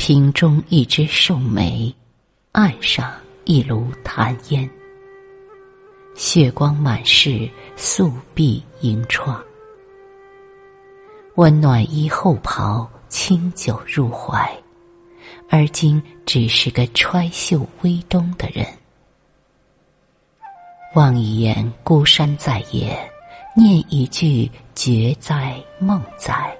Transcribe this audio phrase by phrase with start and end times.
[0.00, 1.94] 瓶中一枝瘦梅，
[2.52, 3.12] 岸上
[3.44, 4.68] 一炉檀烟。
[6.14, 7.46] 血光满室，
[7.76, 9.44] 素壁银窗。
[11.34, 14.50] 温暖衣后袍，清酒入怀，
[15.50, 18.66] 而今只是个揣袖微冬的人。
[20.94, 22.98] 望一眼孤山在野，
[23.54, 26.56] 念一句绝哉梦哉。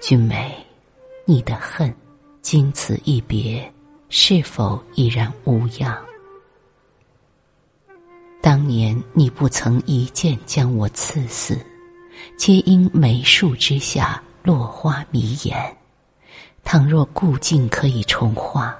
[0.00, 0.50] 君美，
[1.30, 1.94] 你的恨，
[2.40, 3.70] 经此一别，
[4.08, 5.94] 是否依然无恙？
[8.40, 11.60] 当年你不曾一剑将我刺死，
[12.38, 15.76] 皆因梅树之下落花迷眼。
[16.64, 18.74] 倘若故境可以重画，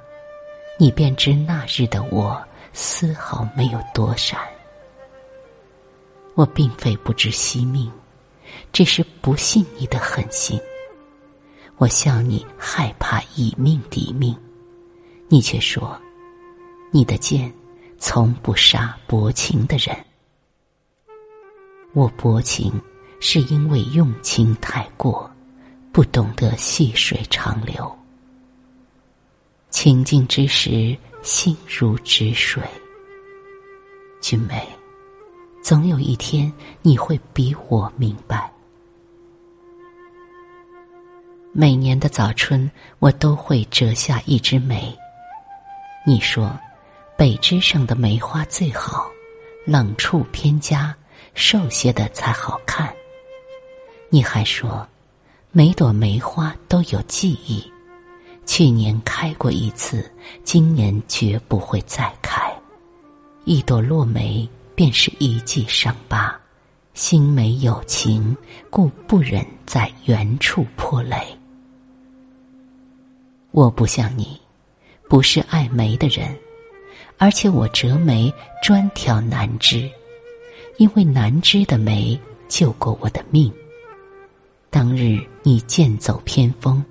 [0.79, 2.43] 你便知那日的我。
[2.73, 4.39] 丝毫没有躲闪，
[6.33, 7.91] 我并非不知惜命，
[8.73, 10.59] 只是不信你的狠心。
[11.79, 14.35] 我笑你害怕以命抵命，
[15.29, 15.97] 你却说
[16.91, 17.51] 你的剑
[17.97, 19.95] 从不杀薄情的人。
[21.93, 22.69] 我薄情
[23.21, 25.31] 是因为用情太过，
[25.93, 27.97] 不懂得细水长流。
[29.71, 30.95] 情境之时。
[31.21, 32.63] 心如止水，
[34.21, 34.65] 君美，
[35.61, 36.49] 总有一天
[36.81, 38.49] 你会比我明白。
[41.51, 42.69] 每年的早春，
[42.99, 44.95] 我都会折下一枝梅。
[46.05, 46.57] 你说，
[47.17, 49.09] 北枝上的梅花最好，
[49.65, 50.95] 冷处偏佳，
[51.33, 52.93] 瘦些的才好看。
[54.09, 54.87] 你还说，
[55.51, 57.63] 每朵梅花都有记忆。
[58.45, 60.09] 去年开过一次，
[60.43, 62.39] 今年绝不会再开。
[63.45, 66.39] 一朵落梅便是一记伤疤，
[66.93, 68.37] 心没有情，
[68.69, 71.17] 故不忍在原处泼泪。
[73.51, 74.39] 我不像你，
[75.07, 76.37] 不是爱梅的人，
[77.17, 78.33] 而且我折梅
[78.63, 79.89] 专挑难枝，
[80.77, 83.51] 因为难枝的梅救过我的命。
[84.69, 86.83] 当日你剑走偏锋。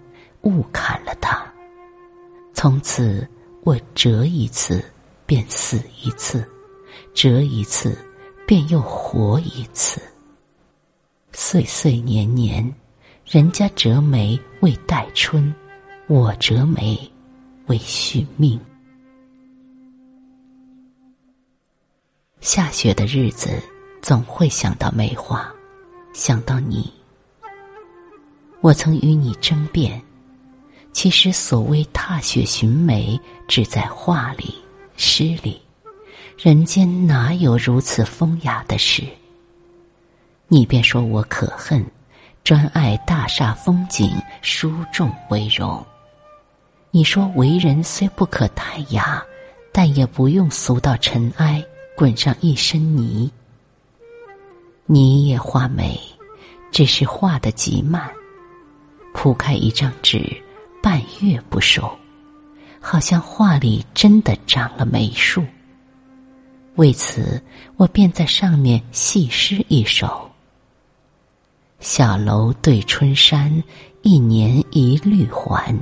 [0.43, 1.45] 误砍了他，
[2.55, 3.29] 从此
[3.65, 4.83] 我折一次
[5.27, 6.49] 便死一次，
[7.13, 7.99] 折一次
[8.47, 10.01] 便又活一次。
[11.33, 12.73] 岁岁年年，
[13.27, 15.53] 人家折梅为待春，
[16.09, 16.99] 我折梅
[17.67, 18.59] 为续命。
[22.41, 23.63] 下雪的日子，
[24.01, 25.47] 总会想到梅花，
[26.15, 26.91] 想到你。
[28.63, 30.03] 我曾与你争辩。
[30.95, 34.55] 其实，所谓踏雪寻梅，只在画里、
[34.97, 35.61] 诗里，
[36.39, 39.05] 人间哪有如此风雅的事？
[40.47, 41.85] 你便说我可恨，
[42.43, 45.85] 专爱大煞风景，书重为荣。
[46.91, 49.23] 你说为人虽不可太雅，
[49.73, 51.65] 但也不用俗到尘埃，
[51.97, 53.31] 滚上一身泥。
[54.87, 56.01] 你也画美，
[56.71, 58.11] 只是画的极慢，
[59.13, 60.25] 铺开一张纸。
[60.81, 61.91] 半月不收，
[62.81, 65.45] 好像画里真的长了梅树。
[66.77, 67.43] 为此，
[67.77, 70.31] 我便在上面细诗一首
[71.81, 73.53] ：“小楼对春山，
[74.03, 75.77] 一年一绿还。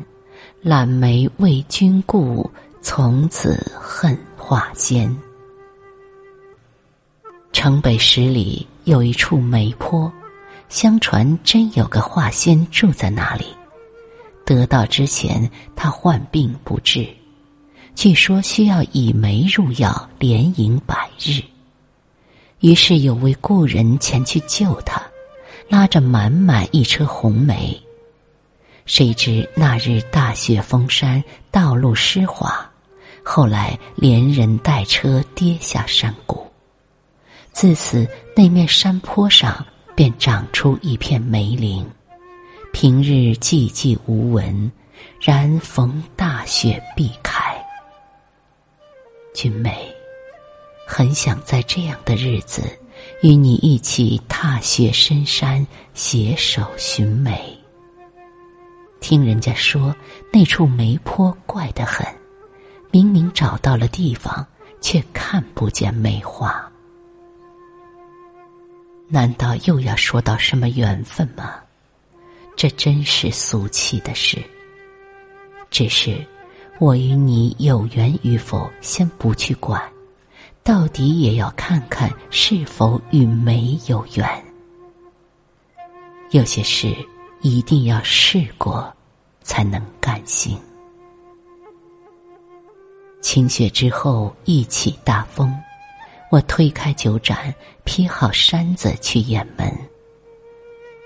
[0.63, 2.51] 揽梅为君故，
[2.81, 5.15] 从此恨画仙。”
[7.53, 10.13] 城北十里有一处梅坡，
[10.69, 13.47] 相传真有个画仙住在那里。
[14.45, 17.07] 得道之前，他患病不治，
[17.95, 21.41] 据说需要以梅入药，连饮百日。
[22.61, 25.03] 于是有位故人前去救他，
[25.69, 27.81] 拉着满满一车红梅。
[28.87, 32.65] 谁知那日大雪封山，道路湿滑，
[33.23, 36.47] 后来连人带车跌下山谷。
[37.53, 41.85] 自此，那面山坡上便长出一片梅林。
[42.73, 44.71] 平日寂寂无闻，
[45.21, 47.43] 然逢大雪必开。
[49.35, 49.93] 君美，
[50.87, 52.63] 很想在这样的日子，
[53.23, 57.56] 与你一起踏雪深山，携手寻梅。
[59.09, 59.95] 听人家说，
[60.33, 62.05] 那处梅坡怪得很，
[62.91, 64.45] 明明找到了地方，
[64.81, 66.61] 却看不见梅花。
[69.07, 71.55] 难道又要说到什么缘分吗？
[72.57, 74.43] 这真是俗气的事。
[75.71, 76.19] 只是，
[76.81, 79.81] 我与你有缘与否，先不去管，
[80.65, 84.29] 到底也要看看是否与梅有缘。
[86.33, 86.93] 有些事
[87.41, 88.93] 一定要试过，
[89.47, 90.59] 才能甘心。
[93.23, 95.57] 晴雪之后，一起大风，
[96.31, 97.55] 我推开酒盏，
[97.85, 99.73] 披好衫子去掩门。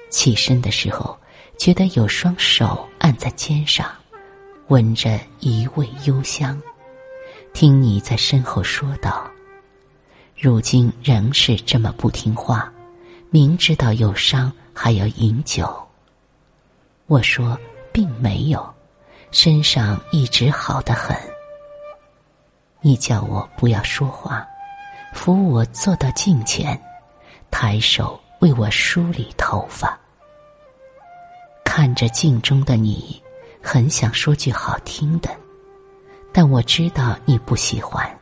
[0.09, 1.17] 起身的时候，
[1.59, 3.87] 觉得有双手按在肩上，
[4.69, 6.61] 闻着一味幽香。
[7.53, 9.31] 听你在身后说道
[10.37, 12.73] ：“如今仍是这么不听话，
[13.29, 15.71] 明知道有伤还要饮酒。”
[17.07, 17.59] 我说
[17.93, 18.75] ：“并没有，
[19.31, 21.17] 身上一直好得很。”
[22.83, 24.47] 你叫我不要说话，
[25.13, 26.81] 扶我坐到镜前，
[27.51, 29.99] 抬手为我梳理头发。
[31.63, 33.23] 看着镜中的你，
[33.63, 35.29] 很想说句好听的，
[36.33, 38.19] 但我知道你不喜欢，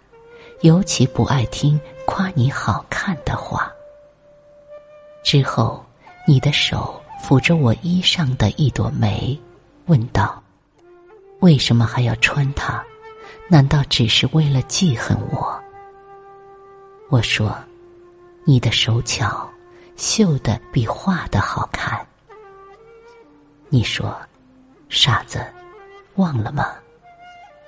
[0.63, 3.73] 尤其不爱听夸你好看的话。
[5.23, 5.85] 之后，
[6.27, 9.39] 你的手抚着我衣上的一朵梅，
[9.89, 10.43] 问道
[11.41, 12.83] ：“为什么还要穿它？”
[13.51, 15.59] 难道只是为了记恨我？
[17.09, 17.57] 我说，
[18.45, 19.51] 你的手巧，
[19.97, 22.07] 绣的比画的好看。
[23.71, 24.15] 你说，
[24.91, 25.43] 傻子，
[26.17, 26.75] 忘了吗？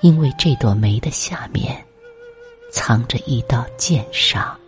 [0.02, 1.82] 因为这朵梅的下面，
[2.70, 4.60] 藏着一道剑伤。